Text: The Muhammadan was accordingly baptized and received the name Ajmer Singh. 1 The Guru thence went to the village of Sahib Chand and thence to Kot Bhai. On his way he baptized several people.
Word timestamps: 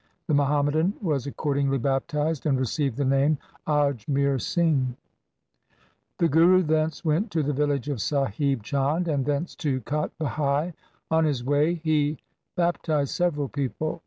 The 0.25 0.33
Muhammadan 0.33 0.95
was 0.99 1.27
accordingly 1.27 1.77
baptized 1.77 2.47
and 2.47 2.57
received 2.59 2.97
the 2.97 3.05
name 3.05 3.37
Ajmer 3.67 4.41
Singh. 4.41 4.95
1 4.95 4.97
The 6.17 6.27
Guru 6.27 6.63
thence 6.63 7.05
went 7.05 7.29
to 7.29 7.43
the 7.43 7.53
village 7.53 7.87
of 7.87 8.01
Sahib 8.01 8.63
Chand 8.63 9.07
and 9.07 9.27
thence 9.27 9.53
to 9.57 9.79
Kot 9.81 10.09
Bhai. 10.17 10.73
On 11.11 11.23
his 11.23 11.43
way 11.43 11.75
he 11.75 12.17
baptized 12.57 13.11
several 13.11 13.47
people. 13.47 13.99